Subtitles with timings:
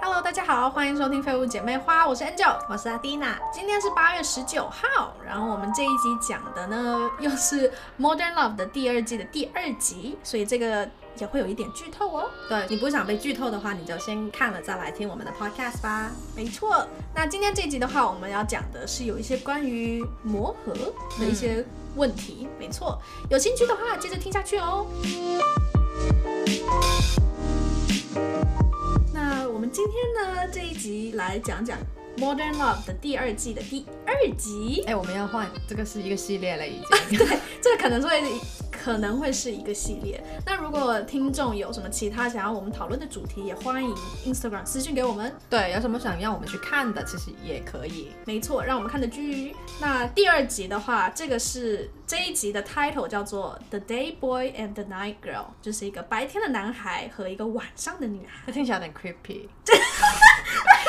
[0.00, 3.38] Hello，大家好，欢迎收听《废物姐妹花》，我是 Angel，我是阿蒂娜。
[3.52, 10.88] 今天是八月十九号，然后我们这一集讲的呢， 又是《Modern Love》的第二季的第二集，所以这个
[11.18, 12.30] 也会有一点剧透哦。
[12.48, 16.10] 对你不想被剧透的话，你就先看了再来听我们的 podcast 吧。
[16.36, 20.72] 没错，那今天这集的话，我们要讲的是有一些关于磨合
[21.18, 21.64] 的一些
[21.96, 22.48] 问题。
[22.58, 22.98] 没错，
[23.30, 24.86] 有兴趣的话，接着听下去哦。
[29.70, 31.76] 今天呢这一集来讲讲
[32.20, 34.82] 《Modern Love》的第二季的第二集。
[34.86, 37.18] 哎、我们要换，这个是一个系列了已经。
[37.18, 38.22] 对，这个可能会
[38.88, 40.18] 可能会是一个系列。
[40.46, 45.30] 那如果听众有什么其他想要我们讨论的主题，也欢迎 Instagram 私信给我们。
[45.50, 48.08] 对，有什么想要我们去看的，其实也可以。
[48.24, 49.54] 没错，让我们看的剧。
[49.78, 58.44] 那第二集的话，这个是这一集的 title 叫做《The Day Boy and the Night Girl》，就是一个白天的男孩和一个晚上的女孩。
[58.46, 59.48] 这听起来有点 creepy，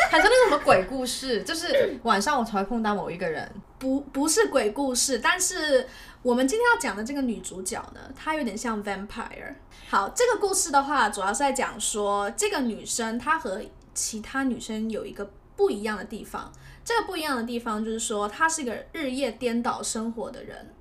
[0.09, 3.47] 很像那什么鬼故事，就是晚上我才会碰到某一个人。
[3.77, 5.87] 不不是鬼故事，但是
[6.23, 9.53] 我们今天要讲的这个女主角呢，她有点像 vampire。
[9.87, 13.61] 好，这个故事的话，主要是在讲说这个女生她和
[13.93, 16.51] 其他女生有一个不一样的地方。
[16.83, 20.73] 这个不一样的地方就是说，她是一个日夜颠倒生活的人。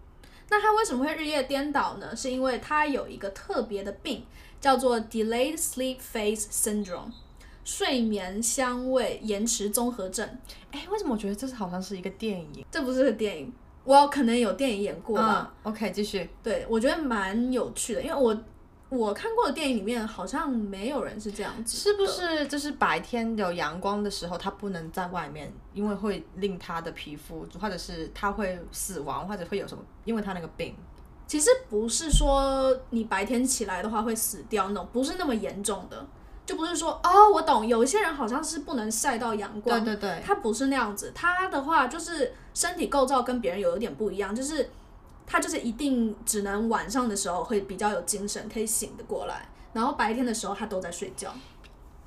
[0.49, 2.17] 那她为什么会日夜颠倒呢？
[2.17, 4.25] 是因为她有一个特别的病，
[4.59, 7.13] 叫做 delayed sleep phase syndrome，
[7.69, 10.27] 睡眠香味延迟综合症。
[10.71, 12.65] 哎、为什么我觉得这是好像是一个电影？
[12.71, 13.53] 这不是个电影，
[13.85, 15.53] 我可能有电影演过吧。
[15.65, 16.31] 嗯，OK，继续。
[16.43, 18.35] 对，我觉得蛮有趣的，因为我
[18.89, 22.07] 我看过的电影里面好像没有人是这样子，是不？
[22.07, 30.75] 是就是白天有阳光的时候，他不能在外面，因为会令他的皮肤，或者是他会死亡，或者会有什么，因为他那个病。
[31.27, 36.07] 其实不是说你白天起来的话会死掉那种，不是那么严重的，
[36.49, 44.71] 就不是说哦，我懂，有一些人好像是不能晒到阳光，对对对，他不是那样子，他的话就是身体构造跟别人有一点不一样，就是
[45.27, 51.31] 他就是一定只能晚上的时候会比较有精神，可以醒得过来，然后白天的时候他都在睡觉。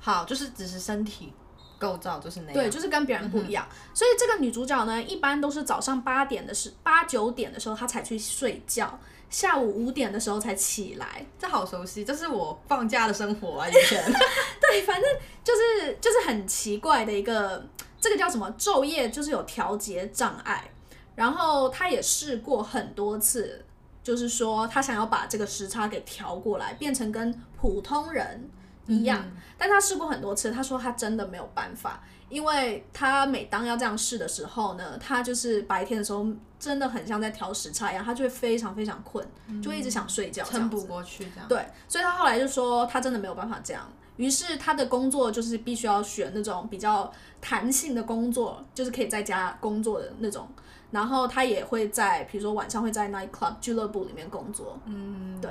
[0.00, 1.32] 好，就是只是身体
[1.78, 2.54] 构造就是那样。
[2.54, 3.64] 对，就是跟别人不一样。
[3.94, 8.98] 所以这个女主角呢，一般都是早上八点的时八九点的时候她才去睡觉，
[9.32, 11.26] 下午五点的时候才起来。
[11.36, 14.00] 这好熟悉，这是我放假的生活啊，以前。
[14.60, 15.10] 对，反正
[15.42, 17.66] 就是就是很奇怪的一个，
[18.00, 20.70] 这个叫什么昼夜就是有调节障碍。
[21.14, 23.64] 然后他也试过很多次，
[24.02, 28.48] 就是说他想要把这个时差给调过来，变成跟普通人
[28.86, 29.24] 一样。
[29.58, 36.26] 但他试过很多次，他说他真的没有办法，因为他每当要这样试的时候呢，他就是白天的时候
[36.58, 39.24] 真的很像在调时差一样，他就会非常非常困，
[39.62, 41.48] 就会一直想睡觉，撑不过去这样。
[41.48, 50.48] 对，所以他后来就说他真的没有办法这样，于是他的工作就是必须要选那种比较弹性的工作，就是可以在家工作的那种。
[50.90, 54.78] 然后他也会在，比如说晚上会在 night club 俱乐部里面工作。
[54.84, 55.50] 嗯，对，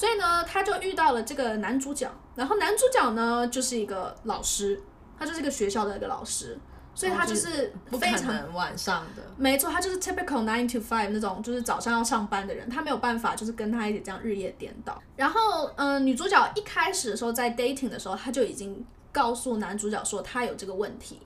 [0.00, 4.82] 所以呢，他就遇到了这个男主角，然后男主角呢就是一个老师，
[5.18, 6.58] 他就是一个学校的一个老师，
[6.94, 9.22] 所以他就是非常能晚上的。
[9.36, 15.02] 没错，他就是 typical nine to five 那种，就是早上要上班的人，他没有办法就是跟他一起这样日夜颠倒。
[15.16, 18.82] 然后，嗯、女主角一开始的时候在 dating 的时候，他就已经
[19.12, 21.20] 告诉男主角说他有这个问题，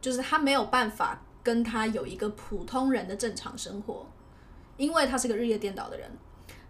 [0.00, 4.06] 就是他没有办法跟他有一个普通人的正常生活，
[4.76, 6.08] 因为他是个日夜颠倒的人。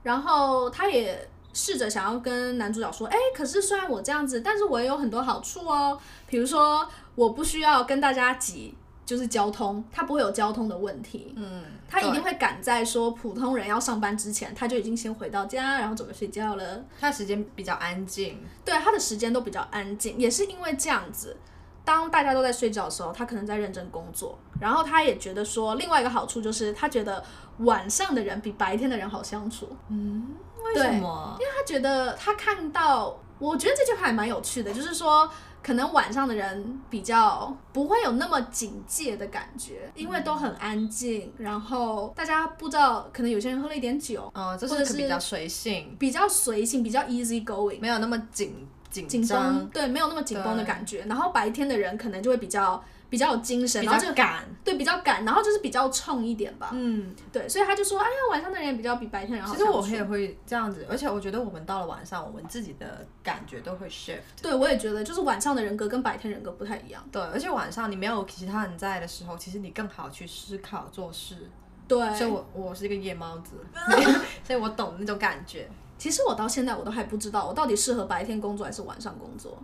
[0.02, 8.74] 然后他也试着想要跟男主角说，哎，可是虽然我这样子，但是我也有很多好处哦，比如说我不需要跟大家挤。
[9.06, 16.84] 就是交通，他不会有交通的问题，嗯，他一定会赶在说普通人要上班之前，他就已经先回到家，然后准备睡觉了。
[17.00, 18.38] 他时间比较安静。
[18.64, 21.36] 对，他的时间都比较安静，也是因为这样子，
[21.84, 24.38] 当大家都在睡觉的时候，他可能在认真工作。
[24.60, 27.22] 然后他也觉得说，另外一个好处就是，他觉得
[27.58, 29.68] 晚上的人比白天的人好相处。
[29.88, 30.34] 嗯，
[30.64, 31.36] 为什么？
[31.40, 35.28] 因为他觉得他看到，我觉得这句话还蛮有趣的，就是说，
[35.62, 47.80] 可能晚上的人比较不会有那么警戒的感觉，因为都很安静，然后大家不知道，可能有些人喝了一点酒，嗯，这是是比较随性，比较随性，比较 easy going。
[47.80, 51.04] 没有那么紧紧张，对，没有那么紧绷的感觉。
[51.08, 54.44] 然后白天的人可能就会比较比较有精神，比然后就赶。
[54.62, 56.70] 对比较赶，然后就是比较冲一点吧。
[56.72, 64.18] 嗯，对，所以他就说，哎呀，晚上的人也比较比白天人好其实我也会这样子，而且我觉得我们到了晚上，我们自己的感觉都会 shift。
[64.42, 67.02] 对我也觉得，就是晚上的人格跟白天人格不太一样。
[67.10, 71.48] 对，而且晚上你没有其他人在的时候，其实你更好去思考做事。
[71.88, 73.56] 对，所以我我是一个夜猫子，
[74.46, 75.68] 所以我懂那种感觉。
[76.00, 79.58] 其实我到现在我都还不知道，我到底适合白天工作还是晚上工作。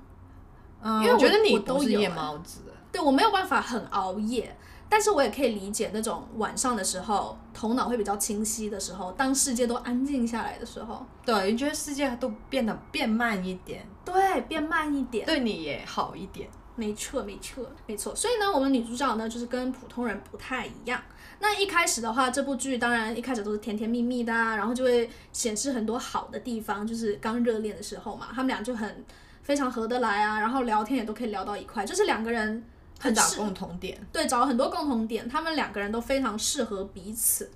[0.83, 2.61] 嗯，因为我觉得你都是夜猫子，
[2.93, 4.55] 对我没有办法很熬夜，
[4.87, 15.25] 但是我也可以理解那种晚上的时候头脑会比较清晰的时候，当世界都安静下来的时候，对，你觉得世界都变得变慢一点，对，变慢一点。
[15.25, 16.51] 对你也好一点。
[16.77, 18.15] 没错，没错，没错。
[18.15, 21.03] 所以呢，我们女主角呢，就是跟普通人不太一样。
[21.39, 29.05] 那一开始的话，这部剧当然一开始都是甜甜蜜蜜的、啊，然后就会显示很多好的地方，就是刚热恋的时候嘛，他们俩就很
[29.43, 32.65] 非常合得来啊，然后聊天也都可以聊到一块，就是两个人
[32.99, 37.51] 很找共同点，对，找了很多共同点，他们两个人都非常适合彼此。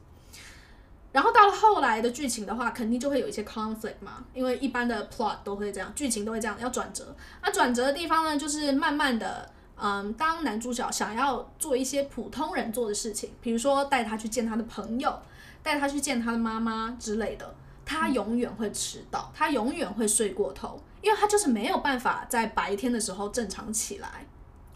[1.12, 7.16] 然后到了后来的剧情的话，肯定就会有一些 conflict 嘛，因为一般的 plot 都会这样，剧情都会这样，要转折。
[7.42, 15.18] 那转折的地方呢，就是慢慢的，嗯，当男主角想要做一些普通人做的事情，比如说带他去见他的朋友，
[15.62, 17.54] 带他去见他的妈妈之类的，
[17.84, 24.26] 他永远会迟到，他永远会睡过头，因为他就是没有办法在白天的时候正常起来。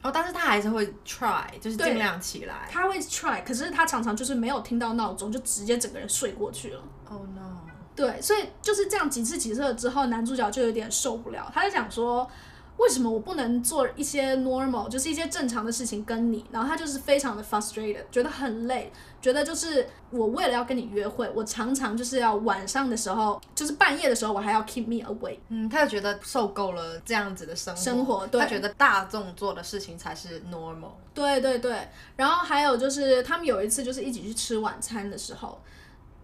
[0.04, 2.68] 哦，但是他还是会 try，就是尽量起来。
[2.70, 6.82] 他会 try，可是他常常就是没有听到闹钟，就直接整个人睡过去了。
[7.08, 7.56] Oh no！
[7.96, 12.30] 对，所以就是这样几次几次了之后，男主角就有点受不了，他就想说，
[12.76, 16.44] 为什么我不能做一些 normal，就是一些正常的事情跟你？
[16.50, 18.92] 然后他就是非常的 frustrated，觉得很累，
[19.22, 25.38] 觉得就是我为了要跟你约会，我常常就是要晚上的时候，就是半夜的时候，我还要 keep me awake。
[25.48, 30.92] 嗯，他就觉得受够了这样子的生活，生活对他觉得大众做的事情才是 normal。
[31.14, 35.60] 对对对，然后还有就是他们有一次就是一起去吃晚餐的时候，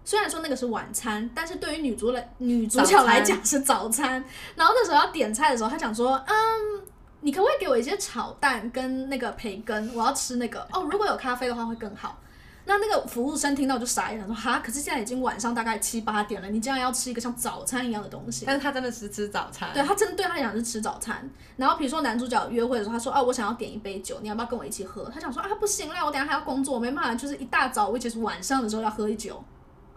[0.04, 4.24] 虽然说那个是晚餐，但是对于女主来女主角来讲是早餐。
[4.56, 6.82] 然后那时候要点菜的时候，她想说，嗯，
[7.20, 9.94] 你可不可以给我一些炒蛋跟那个培根？
[9.94, 12.18] 我要吃那个哦，如果有咖啡的话会更好。
[12.66, 18.44] 那那个服务生听到就傻眼了，说哈，可是现在已经晚上大概七八点了，你竟然要吃一个像早餐一样的东西？
[18.46, 21.28] 但是他真的是吃早餐，对他真的对他来讲是吃早餐。
[21.56, 29.42] 然后比如说男主角约会的时候，他说：“啊，我想要点一杯酒，你要不要跟我一起喝？”他想说：“啊，不行啦，我等下还要工作，我没办法，就是一大早，我其实晚上的时候要喝一酒。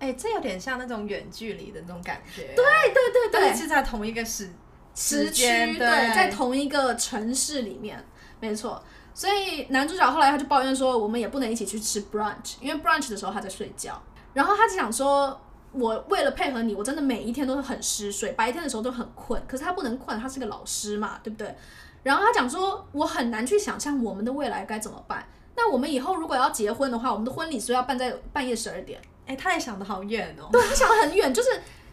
[0.04, 2.44] 哎、这有点像那种远距离的那种感觉。
[2.56, 4.50] 对，对对对是是在同一个时
[4.94, 8.06] 时区间对，在同一个城市里面，
[8.42, 8.84] 没错。
[9.14, 14.02] 所以男主角后来他就抱怨说，我们也不能一起去吃 brunch，因为 brunch 的时候他在睡觉。
[14.34, 15.40] 然后他就想说，
[15.72, 19.42] 我为了配合你，我真的每一天都是很嗜睡，白天的时候都很困。
[19.48, 21.56] 可是他不能困，他是个老师嘛，对不对？
[22.02, 25.26] 然后他讲说，我很难去想象我们的未来该怎么办。
[25.56, 29.00] 那我们以后如果要结婚的话，我们的婚礼是要办在半夜十二点。
[29.25, 30.50] 哎、他也想的好远哦。
[30.52, 31.50] 对他想得很远，就是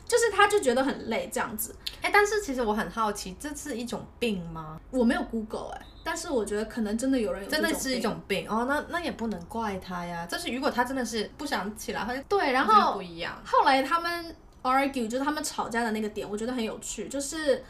[0.06, 1.75] 就是他就觉得很累这样子。
[2.03, 4.81] 哎、但是其实我很好奇，这是一种病吗？
[4.91, 10.27] 我没有 Google 哎、但是我觉得可能真的有人有真的是一种病哦，那那也不能怪他呀。
[10.27, 13.41] 就是如果他真的是不想起来，他就对，然这个后不一样。
[13.44, 17.62] 后来他们 argue 就是他们吵架的那个点，我觉得很有趣，就是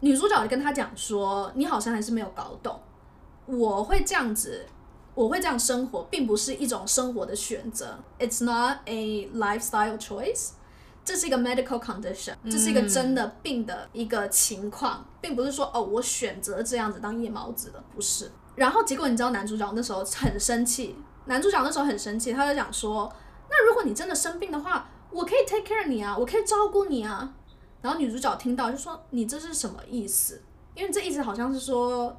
[0.00, 2.80] 女主角跟他讲说，你好像还是没有搞懂，
[3.46, 4.66] 我会这样子。
[5.16, 10.50] 我会这样生活，并不是一种生活的选择，It's not a lifestyle choice，
[11.02, 18.30] 这是一个 medical condition，这是一个真的病的一个情况，并不是说哦，我选择这样子当夜猫子的，不是。
[18.56, 23.10] 然后结果你知道男主角那时候很生气，男主角那时候很生气，他就讲说，
[23.48, 27.32] 那如果你真的生病的话，我可以 take care 你啊，我可以照顾你啊。
[27.80, 30.42] 然后女主角听到就说，你这是什么意思？
[30.74, 32.14] 因为这意思好像是说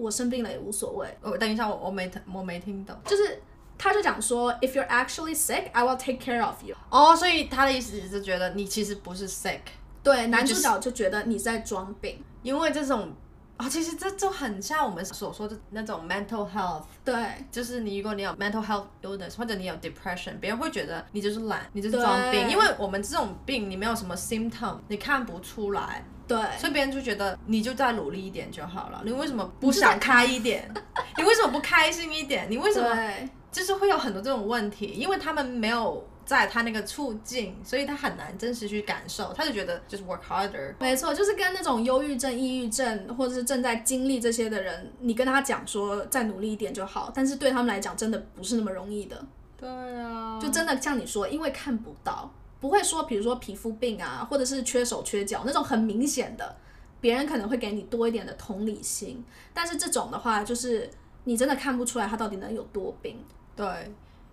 [0.00, 2.96] 我生病了也无所谓，我等一下，我我没我没听懂。
[3.04, 3.42] 就是
[3.78, 6.76] 他就讲说，if you're actually sick, I will take care of you。
[6.90, 9.60] 哦，所以他的意思是觉得你其实不是 sick，
[10.02, 12.22] 对，男主角就觉得你在装病。
[12.42, 13.12] 因为这种
[13.60, 17.14] 啊、其实这就很像我们所说的那种 mental health，对
[17.52, 29.02] 就是你如果你有 mental health illness 或者你有 depression，别人会觉得你就是懒，你就是装病，因为我们这种病你没有什么 symptom，你看不出来，对所以别人就觉得你就再努力一点就好了。
[29.04, 30.72] 你为什么不想开一点？
[31.18, 32.46] 你为什么不开心一点？
[32.50, 34.86] 你为什么对就是会有很多这种问题？
[34.86, 40.72] 因为他们没有在他那个处境，所以他很难真实去感受，他就觉得就是 work harder。
[40.78, 49.20] 没错，就是跟那种忧郁症、抑郁症，或者是正在经历这些的人，你跟他讲说再努力一点就好，但是对他们来讲真的不是那么容易的。
[49.56, 56.56] 对啊，就真的像你说，因为看不到，不会说，比如说皮肤病啊，或者是缺手缺脚那种很明显的，
[57.00, 60.88] 别人可能会给你多一点的同理心，但是这种的话，就是
[61.24, 63.18] 你真的看不出来他到底能有多病。
[63.56, 63.66] 对，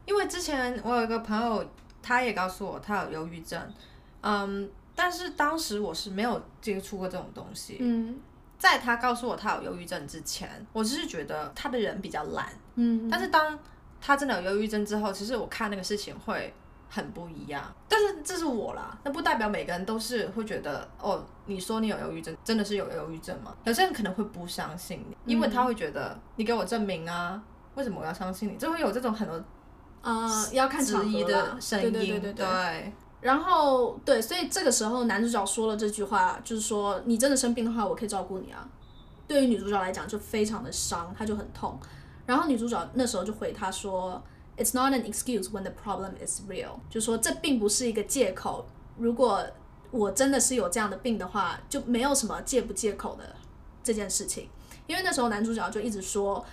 [0.05, 1.65] 因为之前我有一个朋友，
[2.07, 3.61] 他也告诉我他有忧郁症，
[4.21, 7.77] 嗯，但是当时我是没有接触过这种东西。
[7.81, 8.17] 嗯
[8.57, 13.59] 在他告诉我他有忧郁症之前，我只是觉得他的人比较懒，嗯，但是当
[14.01, 16.51] 他真的有忧郁症之后，其实我看那个事情会
[16.89, 17.63] 很不一样。
[17.87, 23.55] 但是这是我啦，那不代表每个人都是会觉得哦，你说你有忧郁症，真的是有忧郁症吗？
[23.65, 27.39] 有些人可能会不相信你，因为他会觉得你给我证明啊，
[27.75, 28.57] 为什么我要相信你？
[28.57, 29.39] 就会有这种很多
[30.07, 32.45] 呃，要看场质疑合啦的声音，对对对对对。
[32.45, 38.65] 对然后对，所以这个时候男主角说了这句话，就是说你真的生病的话，我可以照顾你啊。
[39.27, 41.77] 对于女主角来讲就非常的伤，她就很痛。
[42.25, 44.21] 然后女主角那时候就回他说
[44.55, 48.65] ，It's not an excuse when the problem is real，就说这并不是一个借口。
[48.97, 49.43] 如果
[49.91, 53.35] 我真的是有这样的病的话，就没有什么借不借口的
[53.83, 54.47] 这件事情。
[54.85, 56.45] 因为那时候男主角就一直说，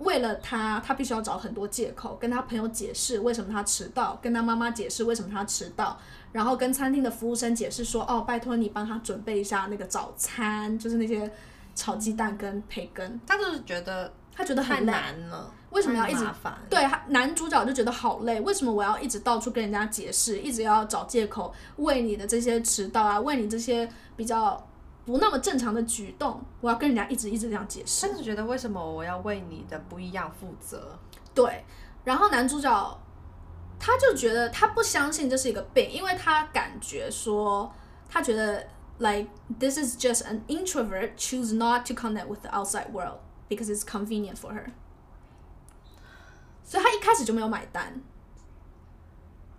[0.00, 5.98] 为了他，他必须要找很多借口，跟他朋友解释为什么他迟到，跟他妈妈解释为什么他迟到，
[6.32, 11.30] 然后跟餐厅的服务生解释说，哦，拜托你帮他准备一下那个早餐，就是那些
[11.74, 13.20] 炒鸡蛋跟培根。
[13.26, 16.58] 他就是觉得他觉得太很，难了，为什么要一直烦？
[16.70, 24.66] 对，男主角就觉得好累，为什么我要一直到处跟人家解释，一直要找借口，为你的这些迟到啊，为你这些比较
[25.10, 28.06] 不那么正常的举动，我要跟人家一直一直这样解释。
[28.06, 30.96] 甚至觉得为什么我要为你的不一样负责？
[31.34, 31.64] 对，
[32.04, 33.00] 然后男主角
[33.78, 37.72] 他就觉得他不相信这是一个病，因为他感觉说
[38.08, 38.64] 他觉得
[38.98, 43.66] like this is just an introvert choose not to connect with the outside world because
[43.66, 44.66] it's convenient for her。
[46.62, 48.00] 所以他一开始就没有买单，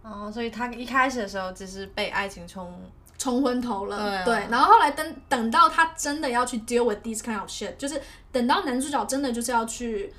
[0.01, 2.89] 哦，所以他一开始的时候只是被爱情冲，
[3.21, 4.47] 冲昏头了，对啊。
[4.49, 8.01] 然后后来等等到他真的要去 deal with this kind of shit，就是
[8.31, 10.11] 等到男主角真的就是要去，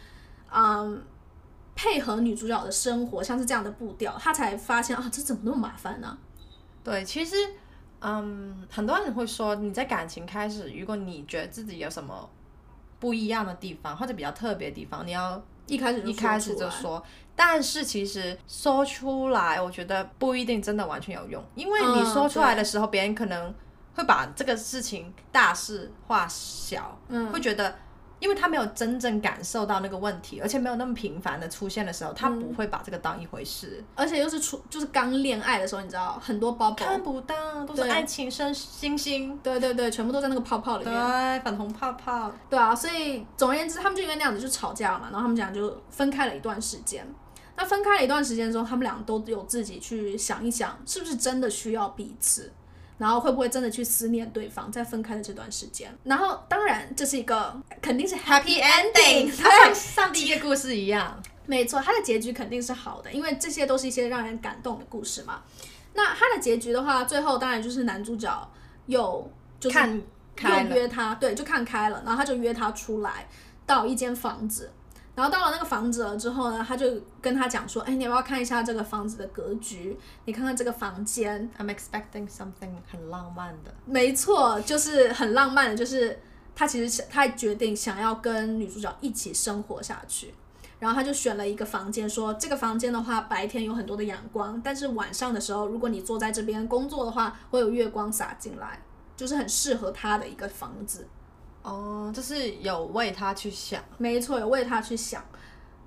[0.53, 1.03] 嗯，
[1.75, 6.17] 配合女主角的生活，像是这样的步调，他才发现啊，这怎么那么麻烦呢、
[6.85, 7.35] 对，其实，
[8.01, 12.31] 嗯，很多人会说你在感情开始，如果你觉得自己有什么
[13.01, 15.43] 不一样的地方或者比较特别的地方，你要
[15.75, 17.03] 一开始就一开始就说。
[17.35, 23.55] 但是其实说出来，我觉得不一定真的完全有用，因为你嗯说出来的时候，别人可能
[23.95, 27.75] 会把这个事情大事化小，嗯会觉得。
[28.23, 33.83] 因为他没有真正感受到那个问题，而且没有那么频繁的出现的时候，他嗯不会把这个当一回事。
[33.97, 37.35] 而且又是出就是刚恋爱的时候，你知道很多 bubble，看不到，
[37.67, 42.31] 都是对爱情生星星，对对对，全部都在那个泡泡里面对面。，粉红泡泡。
[42.49, 47.05] 对啊，所以总而言之，他们就因为那样子就吵架了嘛，然后他们俩就分开了一段时间。
[47.57, 52.51] 那分开了一段时间之后，他们俩都有自己去想一想，是不是真的需要彼此，
[53.03, 55.93] 然后会不会真的去思念对方，在分开的这段时间。
[56.05, 61.21] 然后当然这是一个肯定是 happy ending，它对，像 上第一个故事一样。
[61.45, 65.43] 没错，它的结局肯定是好的，因为这些都是一些让人感动的故事嘛。
[65.95, 68.49] 那它的结局的话，最后当然就是男主角
[68.87, 69.29] 又
[69.59, 70.01] 就是看
[70.37, 73.27] 开了，又约他，对，就看开了，然后他就约他出来
[73.67, 74.71] 到一间房子，
[75.15, 76.87] 然后到了那个房子了之后呢，他就
[77.21, 79.99] 跟他讲说，哎，你要不要看一下这个房子的格局？
[80.25, 83.75] 你看看这个房间，I'm expecting something 很浪漫的。
[83.85, 86.19] 没错，就是很浪漫的，就是
[86.55, 90.35] 他其实想他决定想要跟女主角一起生活下去。
[90.79, 98.83] 然后他就选了一个房间，说这个房间的话，白天有很多的阳光，但是晚上的时候，如果你坐在这边工作的话，会有月光洒进来，
[99.17, 101.07] 就是很适合他的一个房子。
[101.63, 103.83] 哦，就是有为他去想。
[103.99, 105.23] 没错，有为他去想。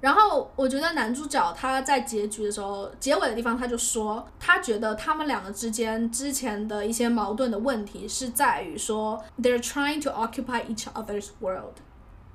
[0.02, 11.76] 然后我觉得男主角他在结局的时候，结尾的地方他就说，他觉得他们两个之间之前的一些矛盾的问题是在于说，they're trying to occupy each other's world，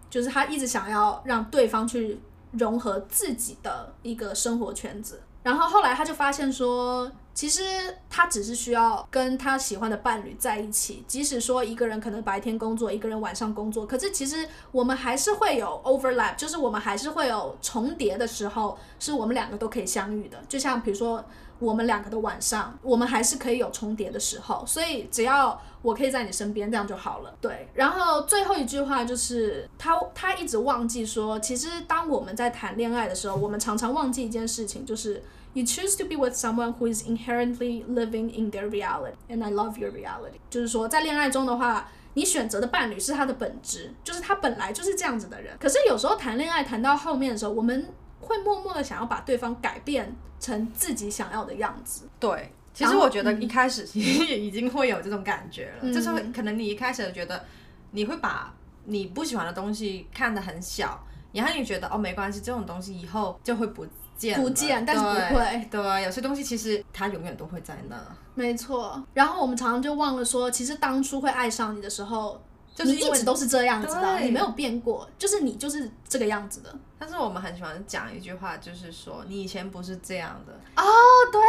[0.09, 2.19] 就是他一直想要让对方去
[2.53, 5.21] 融合自己的一个生活圈子。
[5.43, 7.63] 然后后来他就发现说，其实
[8.11, 20.37] 他只是需要跟他喜欢的伴侣在一起，即使说一个人可能白天工作，一个人晚上工作，可是其实我们还是会有 overlap，就是我们还是会有重叠的时候，是我们两个都可以相遇的。
[20.47, 21.25] 就像比如说
[21.61, 27.33] 我们两个的晚上，我们还是可以有重叠的时候，所以只要我可以在你身边，这样就好了。
[27.41, 39.51] 对，然后最后一句话就是他他一直忘记说，其实当我们在谈恋爱的时候，我们常常忘记一件事情，就是 you choose to be with someone who is inherently living in their reality, and I
[39.51, 40.41] love your reality。
[40.49, 41.89] 就是说，在恋爱中的话。
[42.15, 45.57] 你选择的伴侣是他的本质，就是他本来就是这样子的人。
[45.61, 47.87] 可是有时候谈恋爱谈到后面的时候，我们
[48.19, 52.09] 会默默的想要把对方改变成自己想要的样子。
[52.19, 55.93] 对，其实我觉得一开始其实也已经会有这种感觉了，嗯。
[55.93, 57.45] 就是会可能你一开始觉得
[57.93, 58.53] 你会把
[58.87, 60.99] 你不喜欢的东西看得很小，
[61.33, 65.69] 然后你觉得哦没关系，这种东西以后就会不见不见但是不对会。
[65.71, 67.97] 对，有些东西其实它永远都会在那，
[68.35, 72.43] 没错，然后我们常常就忘了说，其实当初会爱上你的时候，
[72.85, 76.75] 就是你一直都是这样子的，你没有变过，就是你就是这个样子的。
[76.99, 80.85] 但是我们很喜欢讲一句话，就是说你以前不是这样的，哦，
[81.33, 81.41] 对，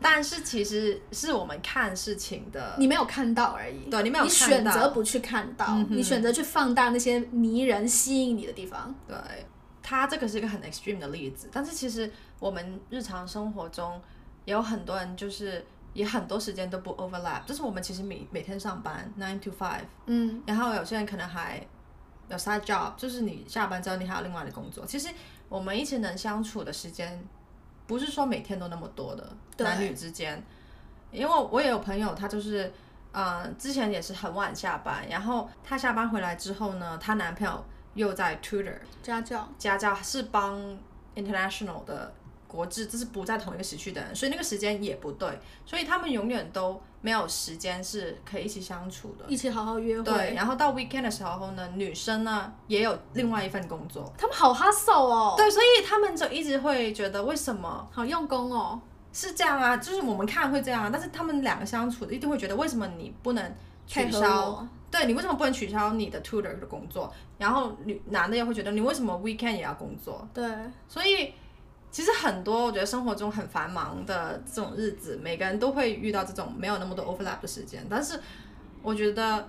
[0.00, 3.90] 但是其实是我们看事情的，你没有看到而已。
[3.90, 8.94] 对你没有你看到选择不去看到，嗯你选择去放大那些迷人、吸引你的地方。
[9.08, 9.16] 对，
[9.82, 14.00] 它这个是一个很 extreme 的例子，但是其实我们日常生活中
[14.44, 15.64] 也有很多人就是
[15.96, 21.66] 也很多时间都不 overlap，就是我们其实每每天上班 nine to five，嗯，然后有些人可能还
[22.28, 24.84] 有 side job，就是你下班之后你还有另外的工作。
[24.84, 25.08] 其实
[25.48, 27.24] 我们一直能相处的时间，
[27.86, 29.26] 不是说每天都那么多的，
[29.56, 30.44] 对男女之间。
[31.12, 32.70] 因为我也有朋友，他就是，
[33.12, 39.48] 呃，之前也是很晚下班，然后她下班回来之后呢，她男朋友又在 tutor 家教。
[39.56, 40.60] 家教，是帮
[41.14, 42.12] international 的
[42.56, 49.26] 国际，就是不在同一个时区的人，所以那个时间也不对，所以他们永远都没有时间是可以一起相处的。
[49.28, 58.80] 一起好好约对，会，然后到 weekend 的时候呢，女生呢也有另外一份工作，他们好 hustle 哦，对，所以他们就一直会觉得为什么好用功哦，
[59.12, 59.76] 是这样啊？
[59.76, 63.54] 就是我们看会这样啊，但是他们两个相处的一定会觉得为什么你不能
[63.86, 64.50] 取消？
[64.50, 67.12] 我，对你为什么不能取消你的 tutor 的工作？
[67.38, 70.26] 然后女男的又会觉得你为什么 weekend 也要工作？
[70.32, 70.48] 对，
[70.88, 71.34] 所以
[71.96, 77.86] 其实很多我觉得生活中很繁忙的这种日子，每个人都会遇到这种没有那么多 overlap 的时间。
[77.88, 78.20] 但是
[78.82, 79.48] 我觉得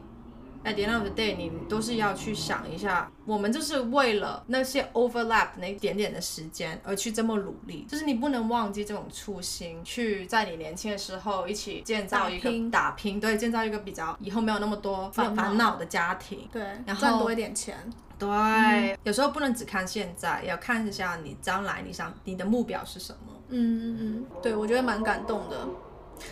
[0.64, 16.48] at the end of the day，你都是要去想一下，我们就是为了那些 overlap 那一点点的时间而去这么努力，就是你不能忘记这种初心，去在你年轻的时候一起建造一个打拼对，建造一个比较以后没有那么多烦恼烦恼的家庭。
[16.50, 17.78] 对，然后赚多一点钱，
[18.20, 23.34] 对，有时候不能只看现在，要看一下你将来你想你的目标是什么。
[23.50, 25.68] 嗯嗯嗯，对我觉得蛮感动的。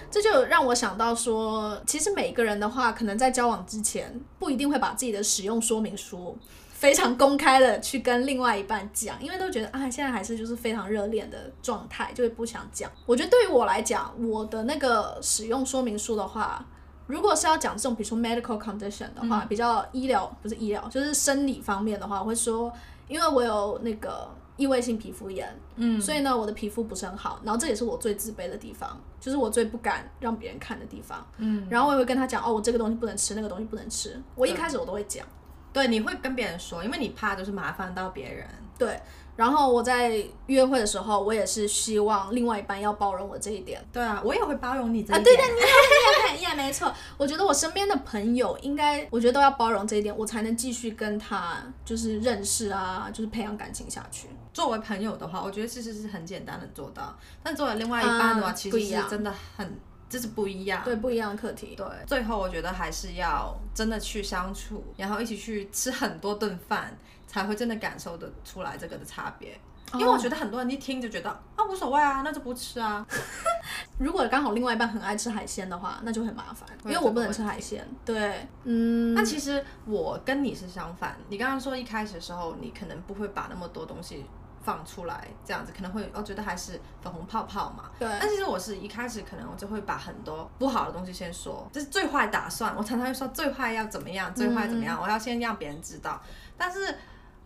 [0.09, 6.35] 这就让我想到说，其实每个人的话，可能在交往之前不一定会把自己的使用说明书
[6.73, 12.91] 非常公开的去跟另外一半讲，因为都觉得啊，现在还是就是非常热恋的状态，就会不想讲。
[13.05, 16.65] 我觉得对于我来讲，我的那个使用说明书的话，
[17.07, 22.71] 如果是要讲这种比如说 medical condition 的话，比较医疗不是医疗，就是生理方面的话，我会说，
[23.07, 31.25] 因为我有那个异位性皮肤炎，嗯，所以呢，我的皮肤不是很好，然后这也是我最自卑的地方，就是我最不敢让别人看的地方。
[31.37, 34.19] 嗯，然后我也会跟他讲，哦，我这个东西不能吃，那个东西不能吃。
[34.33, 35.25] 我一开始我都会讲，
[35.71, 38.47] 对，你会跟别人说，因为你怕就是麻烦到别人。
[38.77, 38.99] 对。
[39.35, 43.85] 然后我在约会的时候，我也是希望另外一半要包容我这一点。
[43.91, 45.35] 对啊，我也会包容你这啊，一点。
[45.35, 46.89] 对对，你也也也没错。
[47.17, 54.29] 我觉得我身边的朋友应该，我觉得都要包容这一点，我才能继续跟他就是认识啊，就是培养感情下去。
[54.53, 60.81] 作为朋友的话，我觉得其实是很简单的做到，但作为另外一半的话，嗯其实是真的很，这是不一样。
[60.85, 61.75] 对，不一样的课题。
[61.75, 69.59] 对，最后我觉得还是要真的去相处，然后一起去吃很多顿饭，才会真的感受得出来这个的差别。
[69.93, 73.05] 因为我觉得很多人一听就觉得啊无所谓啊，那就不吃啊。
[73.99, 77.87] 如果刚好另外一半很爱吃海鲜的话，那就很麻烦，因为我不能吃海鲜。
[78.03, 84.25] 对，嗯，那其实我跟你是相反，你刚刚说一开始的时候，你可能不会把那么多东西
[84.63, 87.91] 放出来，这样子可能会我觉得还是粉红泡泡嘛。
[87.99, 92.75] 对，但其实我是一开始可能我就会把很多不好的东西先说，就是最坏打算。
[92.75, 96.19] 我常常会说最坏要怎么样，最坏怎么样，我要先让别人知道。
[96.57, 96.97] 但是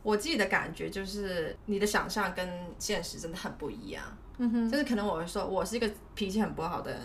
[0.10, 4.04] 我自己的感觉就是，你的想象跟现实真的很不一样。
[4.39, 7.00] 嗯哼，就是可能我会说我是一个脾气很不好的人，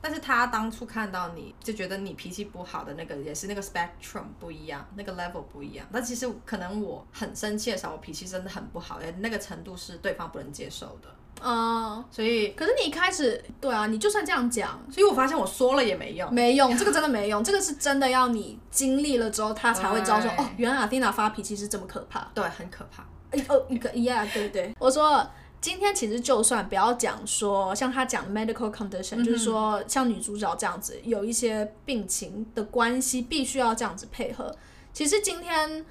[0.00, 5.86] 但是他当初看到你就觉得你脾气不好的那个也是那个 spectrum 不一样，那个 level 不一样。
[5.92, 11.14] 但其实可能我很生气的时候，我脾气真的很不好，那个程度是对方不能接受的。
[11.42, 14.80] 嗯，所以，可是你一开始，对啊，你就算这样讲。
[14.90, 16.32] 所以我发现我说了也没用。
[16.32, 22.28] 没用，这个真的没用，这个是真的要你经历了之后，他才会知道说，哦，原来阿蒂娜发脾气是这么可怕。
[22.34, 23.04] 对，很可怕。
[23.30, 25.24] 哎哦，一个 yeah，对对，我说
[25.60, 34.54] 今天其实就算不要讲说像他讲的 medical condition，、就是说像女主角这样子有一些病情的关系，必须要这样子配合。
[34.92, 35.84] 其实今天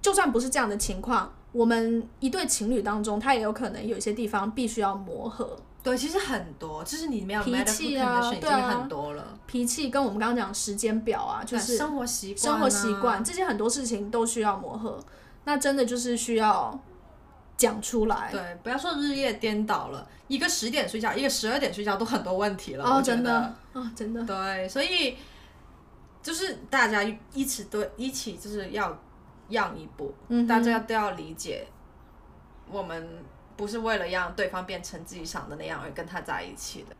[0.00, 13.24] 就算不是这样的情况，我们一对情侣当中，他也有可能有一些地方必须要磨合，对，其实很多，就是你没有脾气啊对啊很多了，脾气跟我们刚刚讲时间表啊，就是生活习惯、生活习惯，。
[13.24, 14.98] 这些很多事情都需要磨合。
[15.44, 16.78] 那真的就是需要
[17.56, 18.28] 讲出来。
[18.30, 22.84] 对，不要说日夜颠倒了，一个十点睡觉，一个十二点睡觉都很多问题了。
[22.84, 24.22] 哦，真的哦、真的。
[24.24, 25.16] 对，所以
[26.22, 28.96] 就是大家一起对一起就是要
[29.50, 31.66] 让一步，嗯大家都要理解，
[32.70, 33.24] 我们
[33.56, 36.96] 不是为了让对方变成自己想的那样而跟他在一起的。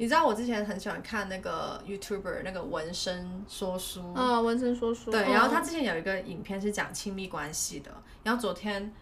[0.00, 5.10] 你知道我之前很喜欢看那个 YouTuber 那个纹身说书，啊，纹身说书。
[5.10, 7.90] 对，嗯然后他之前有一个影片是讲亲密关系的，
[8.22, 8.92] 然后昨天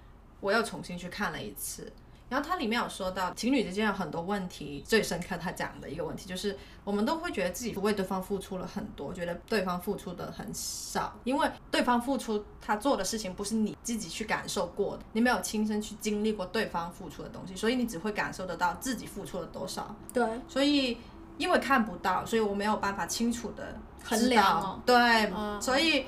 [0.40, 1.92] 我又重新去看了一次，
[2.29, 19.95] 然后它里面有说到，情侣之间有很多问题，最深刻他讲的一个问题就是，我们都会觉得自己为对方付出了很多，觉得对方付出的很少，因为对方付出他做的事情不是你自己去感受过的，你没有亲身去经历过对方付出的东西，所以你只会感受得到自己付出了多少。
[20.12, 20.99] 对，所以
[21.39, 24.97] 因为看不到，所以我没有办法清楚的衡量哦对，
[25.33, 26.07] 嗯所以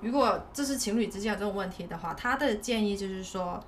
[0.00, 3.58] 如果这是情侣之间有这种问题的话，他的建议就是说，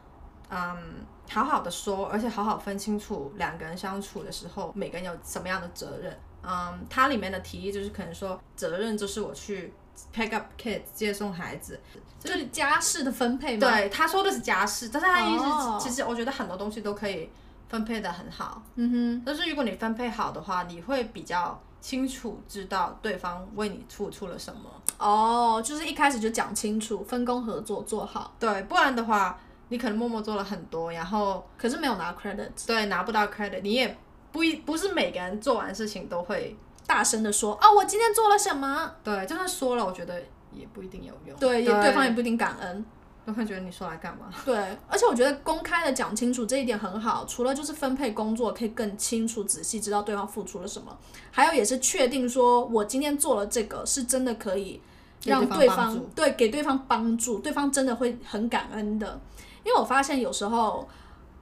[0.51, 6.19] 嗯，好好的说，而且好好分清楚两个人相处的时候，每个人有什么样的责任。
[6.43, 9.75] 嗯，它里面的提议就是可能说，责任就是我去
[10.15, 11.79] pick up kids 接送孩子，
[12.21, 17.29] 就是家事的分配嘛。，对，他说的是家事，但是他的意思是，哦其实我觉得很多东西都可以
[17.69, 18.63] 分配的很好。
[18.77, 24.61] 嗯哼但是如果你分配好的话，你会比较清楚知道对方为你付出了什么。
[24.99, 33.96] 哼，哦，就是一开始就讲清楚，分工合作做好，对，不然的话，你可能默默做了很多，然后可是没有拿 credit，对拿不到 credit，你也
[34.33, 38.92] 不一不是每个人做完事情都会大声的说啊，我今天做了什么？
[39.04, 41.38] 对，就算说了，我觉得也不一定有用。
[41.38, 42.85] 对，也对方也不一定感恩。
[43.26, 44.31] 都会觉得你说来干嘛？
[44.42, 44.57] 对，
[44.88, 50.96] 而且我觉得公开的讲清楚这一点很好，除了就是分配工作可以更清楚仔细知道对方付出了什么，
[51.31, 54.81] 还有也是确定说我今天做了这个是真的可以
[55.26, 59.20] 让对对方对给对方帮助，对方真的会很感恩的。
[59.68, 60.88] 因为我发现有时候，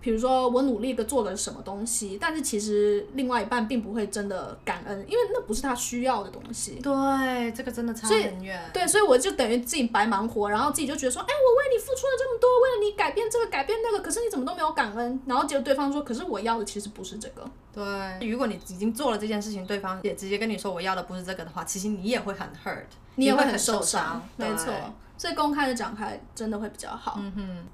[0.01, 6.81] 比如说我努力的做了什么东西，但是其实另外一半并不会真的感恩，因为那不是他需要的东西。
[6.83, 8.61] 对，这个真的差很远。
[8.75, 15.21] 对，所以我就等于自己白忙活，然后自己就觉得说，哎，我为你付出了这么多，为了你改变这个改变那个，可是你怎么都没有感恩？
[15.25, 17.49] 然后结果对方说，可是我要的其实不是这个。
[17.73, 24.73] 对，如果你已经做了这件事情，对方也直接跟你说我要的不是这个的话，其实你也会很 hurt，你也会很受伤，没错。
[25.19, 27.15] 所以公开的讲开真的会比较好。
[27.19, 27.67] 嗯哼，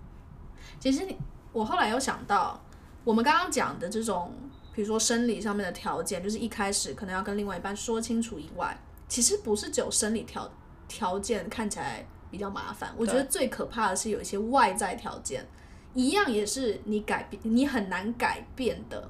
[0.83, 1.17] 其实你
[1.53, 2.61] 我后来又想到，
[3.05, 4.35] 我们刚刚讲的这种，
[4.75, 10.51] 比如说生理上面的条件，就是一开始可能要跟另外一半说清楚以外，其实不是只有生理条
[10.89, 15.47] 条件看起来比较麻烦，我觉得最可怕的是有一些外在条件，
[15.95, 19.09] 一样也是你改变你很难改变的，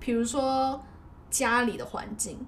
[0.00, 0.82] 比如说
[1.28, 2.38] 家里的环境，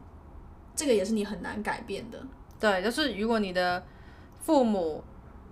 [0.75, 2.19] 这个也是你很难改变的。
[2.59, 3.85] 对，就是如果你的
[4.41, 5.05] 父母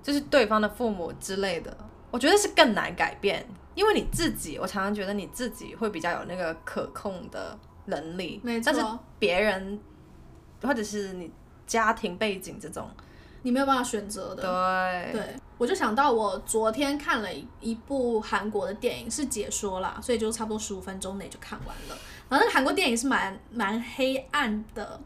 [0.03, 1.77] 就是对方的父母之类的，
[2.12, 3.44] 我觉得是更难改变，
[3.75, 8.81] 因为你自己，我常常觉得你自己会比较有那个可控的能力，没但是
[9.18, 9.81] 别人
[10.62, 11.31] 或者是你
[11.66, 12.87] 家庭背景这种，
[13.40, 14.42] 你没有办法选择的。
[14.42, 21.96] 对，对，我就想到我昨天看了一一部韩国的电影，是解说啦，所以就差不多十五分钟内就看完了。
[22.29, 25.01] 然后那个韩国电影是蛮蛮黑暗的，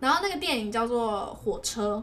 [0.00, 2.02] 然后那个电影叫做《火车》，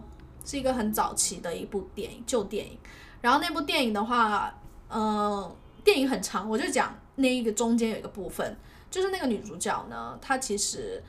[0.49, 2.77] 是一个很早期的一部电影，旧电影。
[3.23, 4.53] 然后那部电影的话，
[4.89, 8.53] 呃，电影很长，我就讲那一个中间有一个部分，
[8.91, 11.01] 就是那个女主角呢，她其实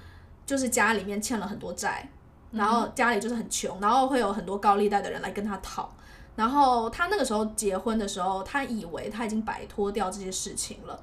[0.46, 2.08] 就是家里面欠了很多债，
[2.52, 5.92] 然后家里就是很穷，然后会有很多高利贷的人来跟她讨。
[6.36, 11.02] 然后她那个时候结婚的时候，她以为她已经摆脱掉这些事情了，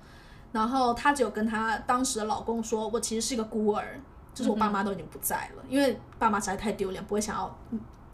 [0.53, 3.99] 然后她只有跟她当时的老公说：“我其实是一个孤儿，
[4.33, 7.57] 就是我爸妈都已经不在了，因为爸妈实在太丢脸，不会想要，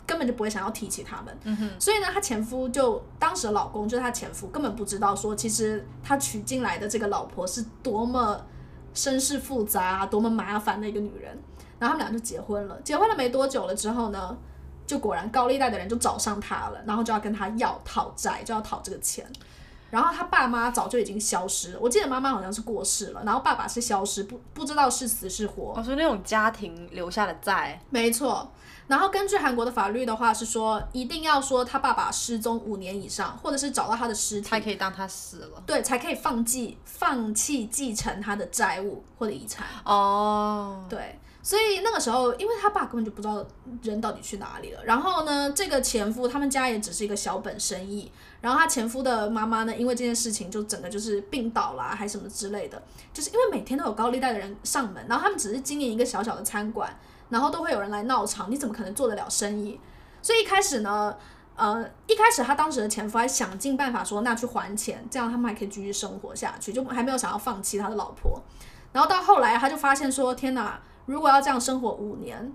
[0.07, 1.77] 根本就不会想要提起他们。
[1.77, 8.41] 所以呢，她前夫就当时的老公就是她前夫，根本不知道说，其实他娶进来的这个老婆是多么
[8.93, 11.37] 身世复杂、多么麻烦的一个女人。
[11.77, 14.35] 然后他们俩就结婚了，结婚了没多久了之后呢，
[14.87, 19.23] 就果然高利贷的人就找上他了，然后就要跟他要讨债，就要讨这个钱。
[19.91, 25.73] 然后他爸妈早就已经消失了，我记得妈妈好像是过世了，然后爸爸是消失，不不知道是死是活。
[25.77, 28.51] 我说那种家庭留下的债，没错。
[28.87, 35.61] 然后根据韩国的法律的话是说，一定要说他爸爸失踪五年以上，或者是找到他的尸体，才可以当他死了。
[35.65, 39.65] 对，才可以放弃放弃继承他的债务或者遗产。
[39.83, 43.45] 哦，对，所以那个时候，因为他爸根本就不知道
[43.83, 44.83] 人到底去哪里了。
[44.85, 48.11] 然后呢，这个前夫他们家也只是一个小本生意。
[48.39, 56.95] 然后他前夫的妈妈呢，因为这件事情就整个就是病倒啦，还什么之类的，就是因为每天都有高利贷的人上门，然后他们只是经营一个小小的餐馆，
[57.29, 59.79] 然后都会有人来闹场，你怎么可能做得了生意？
[60.21, 61.15] 所以一开始呢，
[61.55, 68.41] 呃，一开始他当时的前夫还想尽办法说，那去还钱，这样他们还可以继续生活下去，就还没有想要放弃他的老婆。
[68.91, 72.53] 然后到后来，他就发现说，天哪，如果要这样生活五年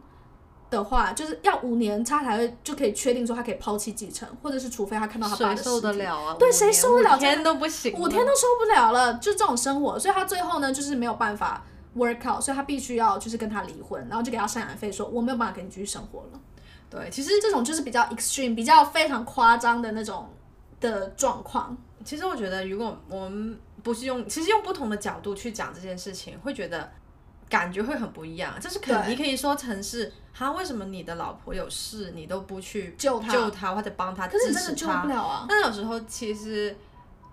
[0.70, 6.36] 的话，就是要五年他才会就可以确定说他可以抛弃继承，或者是除非他看到他爸受得了啊？
[6.38, 11.62] 对谁受得了五天都不行，五天都受不了了，就这种生活，所以他最后呢，就是没有办法
[11.96, 16.40] work out，所以他必须要就是跟他离婚，然后就给他赡养费，说我没有办法跟你继续生活了。
[16.88, 20.28] 对，其实这种就是比较 extreme、比较非常夸张的那种
[20.78, 21.76] 的状况。
[22.04, 26.92] 其实我觉得，如果我们不是用，其实用不同的角度去讲这件事情，会觉得
[27.48, 28.58] 感觉会很不一样。
[28.60, 35.08] 就是可对你可以说成是，哈，为什么你的老婆有事，你都不去救他救他或者帮他可是真的救不？
[35.08, 36.76] 了啊，但有时候其实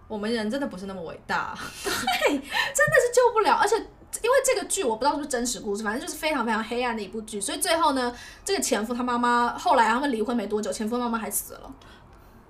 [0.08, 1.54] 我们人真的不是那么伟大。
[1.84, 1.92] 对
[2.30, 3.76] 真的是救不了，而且。
[4.24, 11.74] 因为这个剧我不知道是不是真实故事，反正就是非常非常黑暗的一部剧，所以最后呢，这个前夫他妈妈后来他们离婚没多久，前夫妈妈还死了，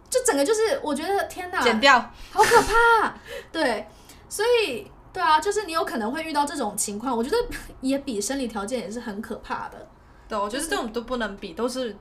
[0.09, 1.99] 就整个就是我觉得天哪，剪掉，
[2.31, 3.13] 好可怕，
[3.51, 3.85] 对，
[4.29, 7.37] 所以对啊，就是你有可能会遇到这种情况，我觉得
[7.81, 9.87] 也比生理条件也是很可怕的，
[10.27, 11.95] 对，我觉得这种都不能比，都是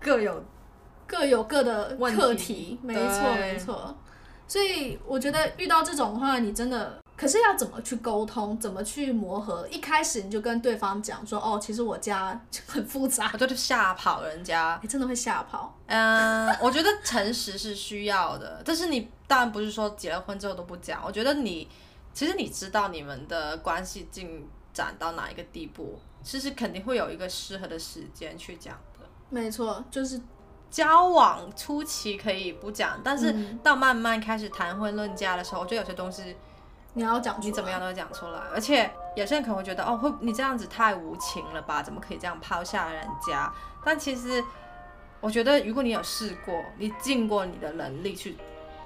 [0.00, 0.44] 各有
[1.06, 3.96] 各有各的问题，没错没错，
[4.52, 7.00] 所以我觉得遇到这种的话，你真的。
[7.16, 9.66] 可是要怎么去沟通，怎么去磨合？
[9.68, 14.78] 一开始你就跟对方讲说，哦，其实我家很复杂，我就吓跑人家。
[14.82, 15.74] 你真的会吓跑。
[15.86, 21.00] 嗯， 我觉得诚实是需要的，但是你当然不是说结了婚之后都不讲。
[21.02, 21.66] 我觉得你
[22.12, 29.06] 其实你知道你们的关系进展到哪一个地步，其实肯定会有一个适合的时间去讲的。
[29.30, 30.20] 没错，就是
[30.72, 36.34] 交往初期可以不讲，但是嗯到慢慢开始谈婚论嫁的时候，我觉得有些东西
[36.94, 41.82] 你要讲，你怎么样都会讲出来，而且有些人可能会觉得哦，会你这样子太无情了吧？
[41.82, 43.52] 怎么可以这样抛下人家？
[43.84, 44.42] 但其实
[45.20, 48.36] 我觉得，如果你有试过，你尽过你的能力去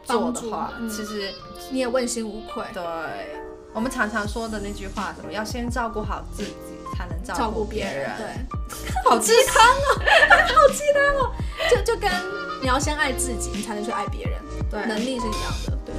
[0.03, 1.33] 做的话，嗯其实
[1.71, 2.83] 你也问心无愧，对
[3.73, 8.27] 我们常常说的那句话，什么要先照顾好自己，才能照顾顾别人，对，
[9.05, 10.01] 好鸡汤哦。
[10.55, 11.33] 好鸡汤哦。
[11.71, 12.11] 就就跟
[12.63, 14.39] 你要先爱自己，你才能去爱别人，
[14.71, 15.79] 对能力是一样的。
[15.85, 15.95] 对。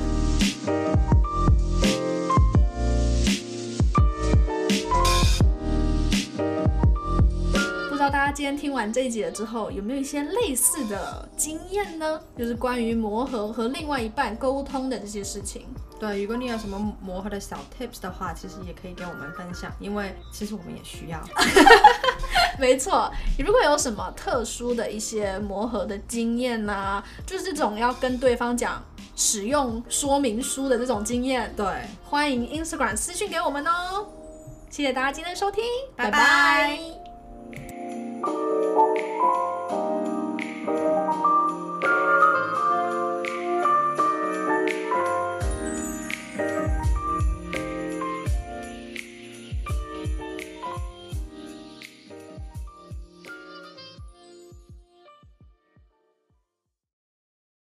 [7.89, 12.19] 不知道大家今天听完这一集了之后，有没有一些类似的经验呢？
[12.37, 15.65] 就是关于磨合和另外一半沟通的这些事情。
[15.99, 21.19] 对，如果你有什么磨合的小 tips 的话，其实也可以给我们分享，因为其实我们也需要。
[22.59, 28.83] 没错，你如果有什么特殊的一些磨合的经验呐、就是这种要跟对方讲
[29.15, 31.65] 使用说明书的这种经验，对，
[32.03, 34.07] 欢迎 Instagram 私讯给我们哦。
[34.69, 35.63] 谢谢大家今天的收听，
[35.95, 37.06] 拜拜拜拜